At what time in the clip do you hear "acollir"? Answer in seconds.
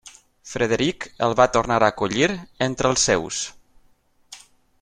1.95-2.31